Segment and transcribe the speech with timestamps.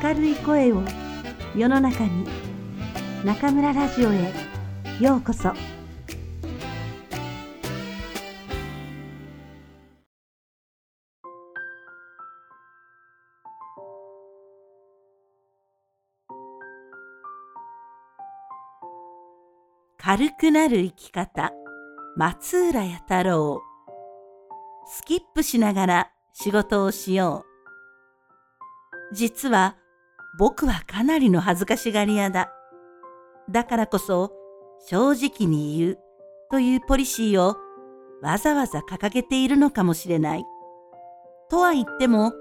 [0.00, 0.82] 明るい声を
[1.54, 2.26] 世の中に
[3.26, 4.32] 中村ラジオへ
[4.98, 5.52] ようこそ。
[19.98, 21.52] 軽くなる生き方
[22.16, 23.60] 松浦弥太郎。
[24.86, 27.44] スキップしながら仕事をしよ
[29.12, 29.14] う。
[29.14, 29.76] 実は
[30.38, 32.52] 僕はかなりの恥ずかしがり屋だ
[33.50, 34.32] だからこそ
[34.88, 35.98] 正直に言う
[36.50, 37.56] というポリシーを
[38.22, 40.44] わざわざ掲げているのかもしれない。
[41.50, 42.32] とは言っても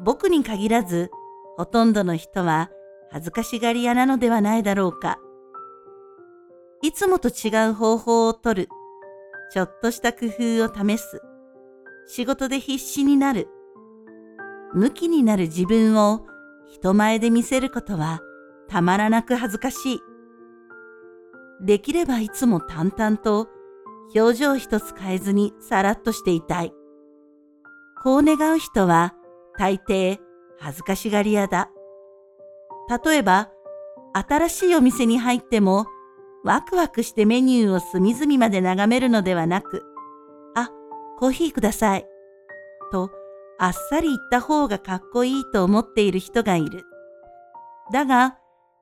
[0.00, 1.10] 僕に限らず
[1.56, 2.70] ほとんどの人は
[3.10, 5.18] 恥ずかしがり屋なのではないだろうか。
[6.82, 8.68] いつもと違う方法をとる。
[9.52, 11.20] ちょっとした工夫を試す。
[12.06, 13.48] 仕事で必死になる。
[14.74, 16.26] 向きになる自分を
[16.68, 18.20] 人前で見せることは
[18.68, 20.00] たまらなく恥ずかしい。
[21.60, 23.48] できればいつも淡々と
[24.14, 26.72] 表情一つ変えずにさらっとしていたい。
[28.02, 29.14] こう願う人は
[29.58, 30.18] 大抵
[30.58, 31.70] 恥ずかしがり屋だ。
[33.04, 33.50] 例えば、
[34.12, 35.86] 新しいお店に入っても
[36.44, 39.82] ワクワクしてメニューを隅々まで眺めるのではなく、
[40.54, 40.70] あ、
[41.18, 42.06] コーヒーください。
[42.92, 43.10] と、
[43.58, 46.84] あっさり言った方がかっこいいと思っている人がいる。
[47.92, 48.36] だが、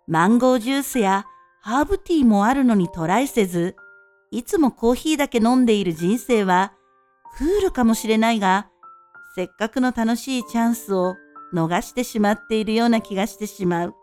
[0.07, 1.27] マンゴージュースや
[1.61, 3.77] ハーブティーもあるのにトライせず、
[4.31, 6.73] いつもコーヒーだけ飲んでいる人生は
[7.39, 8.69] クールかもしれないが、
[9.37, 11.15] せっかくの楽しいチャンスを
[11.55, 13.95] 逃してしまっているような気がしてしまう。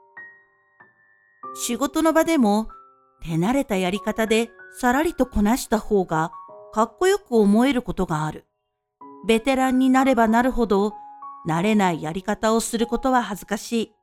[1.55, 2.69] 仕事の場でも
[3.21, 4.49] 手慣れたやり方で
[4.79, 6.31] さらりとこなした方が
[6.73, 8.45] かっこよく思えることがある。
[9.27, 10.93] ベテランになればなるほど
[11.47, 13.95] 慣れないやり方をすることは恥ずかしい。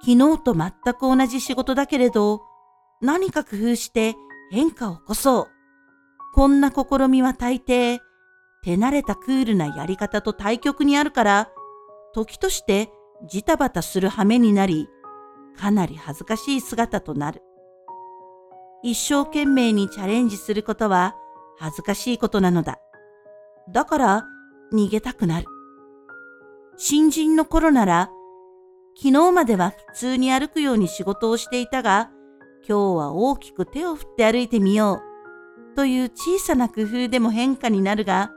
[0.00, 2.42] 昨日と全く同じ仕事だけれど、
[3.00, 4.14] 何か工夫して
[4.50, 5.48] 変化を起こそう。
[6.34, 7.98] こんな試みは大抵、
[8.62, 11.50] 手慣れたクールなやり方と対極にあるから、
[12.14, 12.90] 時として
[13.28, 14.88] ジタバタする羽目になり、
[15.58, 17.42] かなり恥ずかしい姿となる。
[18.82, 21.16] 一生懸命にチャレンジすることは
[21.58, 22.78] 恥ずかしいことなのだ。
[23.72, 24.26] だから
[24.72, 25.46] 逃げたくなる。
[26.76, 28.10] 新人の頃なら
[29.00, 32.10] 昨日までは普通に歩くように仕事をしていたが、
[32.68, 35.00] 今日は大きく手を振って歩いてみよ
[35.72, 35.76] う。
[35.76, 38.32] という小さな工夫でも変化になるが、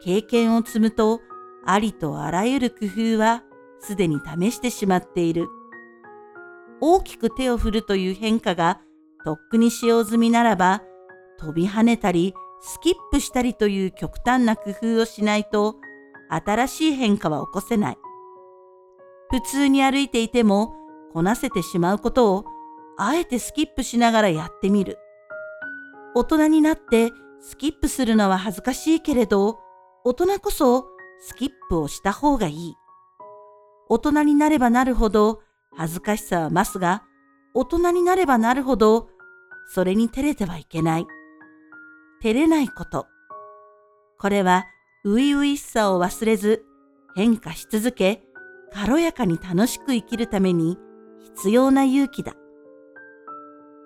[0.00, 1.20] 経験を積むと、
[1.66, 3.42] ありとあらゆる工夫は
[3.80, 5.48] すでに試してしまっている。
[6.80, 8.80] 大きく手を振るという変化が
[9.24, 10.82] とっくに使用済みならば、
[11.40, 15.76] 飛び跳ねたり、スキップしたりという極端な工夫をしないと、
[16.30, 17.98] 新しい変化は起こせない。
[19.30, 20.74] 普通に歩いていても
[21.12, 22.44] こなせてしまうことを
[22.96, 24.98] あえてスキップしながらやってみる。
[26.14, 29.60] 大人になってスキップするのは恥ずかしいけれど、
[30.04, 30.86] 大人こそ
[31.20, 32.74] スキップをした方がいい。
[33.88, 35.40] 大人になればなるほど
[35.76, 37.04] 恥ずかしさは増すが、
[37.54, 39.08] 大人になればなるほど
[39.72, 41.06] それに照れてはいけない。
[42.22, 43.06] 照れないこと。
[44.18, 44.66] これは
[45.04, 46.64] 初々しさを忘れず
[47.14, 48.22] 変化し続け、
[48.72, 50.78] 軽やかに楽しく生きるために
[51.36, 52.34] 必要な勇気だ。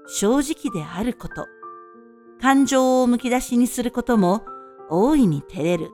[0.07, 1.47] 正直であること、
[2.41, 4.43] 感情をむき出しにすることも
[4.91, 5.91] 大いに照れる。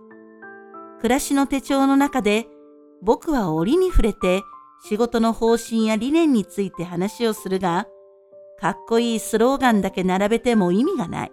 [1.01, 2.49] 暮らしの手帳の中で
[3.03, 4.43] 僕は折に触れて
[4.85, 7.87] 仕事の方針や理念について話をするが、
[8.61, 11.33] かっこいいスローガンだけ並べても意味がない。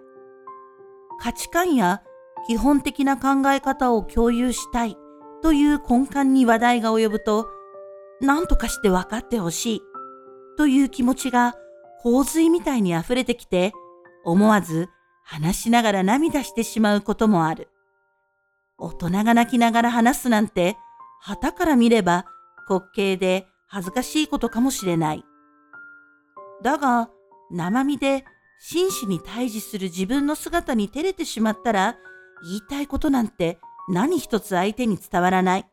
[1.20, 2.02] 価値観や
[2.46, 4.96] 基本的な考え方を共有したい
[5.42, 7.48] という根幹に話題が及ぶと、
[8.20, 9.82] 何とかして分かってほしい
[10.56, 11.54] という気持ちが
[12.00, 13.72] 洪水みたいに溢れてきて、
[14.24, 14.88] 思わず
[15.24, 17.68] 話しながら涙してしまうこともある。
[18.78, 20.76] 大人が泣きながら話すなんて、
[21.20, 22.26] 旗から見れば
[22.68, 25.24] 滑稽で恥ずかしいことかもしれない。
[26.62, 27.10] だが、
[27.50, 28.24] 生身で
[28.58, 31.96] 真摯に対峙する自分の姿に照れてしまったら、
[32.42, 33.58] 言いたいことなんて
[33.88, 35.66] 何一つ相手に伝わらない。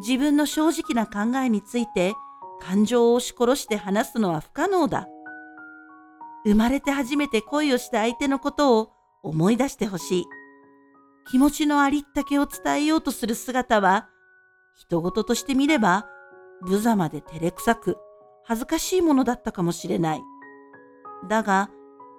[0.00, 2.14] 自分の正直な考えについて
[2.60, 5.08] 感情を押し殺して話すのは不可能だ。
[6.44, 8.90] 生まれて初めて恋をした相手のことを
[9.22, 10.24] 思い出してほしい。
[11.30, 14.08] 気持ちのありったけを伝えようとする姿は、
[14.76, 16.06] 人事として見れば、
[16.62, 17.98] 無様で照れくさく、
[18.44, 20.22] 恥ずかしいものだったかもしれない。
[21.28, 21.68] だが、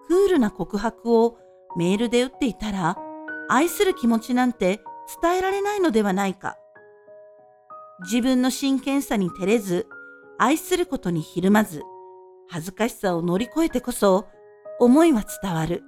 [0.09, 1.37] クールな告白を
[1.77, 2.97] メールで打っていたら、
[3.47, 4.81] 愛する気持ちなんて
[5.21, 6.57] 伝えられないのではないか。
[8.01, 9.85] 自分の真剣さに照れず、
[10.39, 11.83] 愛することにひるまず、
[12.47, 14.25] 恥ずかしさを乗り越えてこそ、
[14.79, 15.83] 思いは伝わる。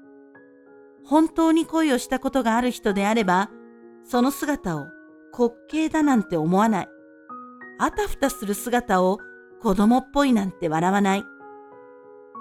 [1.04, 3.50] 本当に恋をしたことがある人であれば、
[4.04, 4.82] その姿を
[5.36, 6.88] 滑稽だなんて思わない。
[7.80, 9.18] あたふたする姿を
[9.64, 11.24] 子供っぽいなんて笑わない。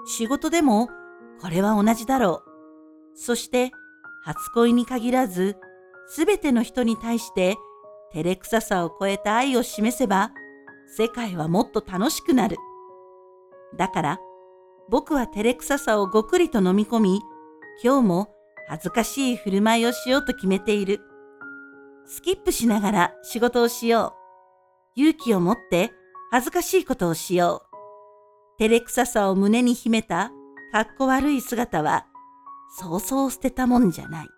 [0.04, 0.90] 仕事でも
[1.40, 2.50] これは同じだろう。
[3.14, 3.70] そして
[4.25, 5.56] 初恋に限らず、
[6.08, 7.56] すべての人に対して
[8.12, 10.32] 照れくささを超えた愛を示せば、
[10.96, 12.56] 世界はもっと楽しくなる。
[13.76, 14.20] だから、
[14.88, 17.22] 僕は照れくささをごくりと飲み込み、
[17.82, 18.34] 今日も
[18.69, 21.00] 恥ずかしい振る舞いをしようと決めている。
[22.06, 24.14] スキップしながら仕事をしよ
[24.96, 25.00] う。
[25.00, 25.92] 勇気を持って
[26.32, 27.76] 恥ずかしいことをしよう。
[28.58, 30.32] 照れくささを胸に秘めた
[30.72, 32.06] かっこ悪い姿は、
[32.78, 34.28] そうそう捨てたもんじゃない。